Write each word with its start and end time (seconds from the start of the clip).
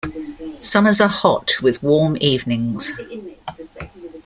Summers 0.61 0.99
are 0.99 1.07
hot 1.07 1.61
with 1.61 1.83
warm 1.83 2.17
evenings. 2.19 2.95